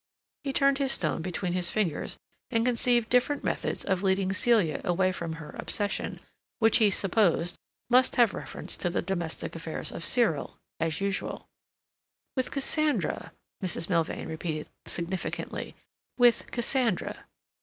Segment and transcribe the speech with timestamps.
[0.43, 2.17] He turned his stone between his fingers,
[2.49, 6.19] and conceived different methods of leading Celia away from her obsession,
[6.57, 7.55] which, he supposed,
[7.87, 11.45] must have reference to the domestic affairs of Cyril as usual.
[12.35, 13.31] "With Cassandra,"
[13.63, 13.89] Mrs.
[13.89, 15.75] Milvain repeated significantly.
[16.17, 17.25] "With Cassandra."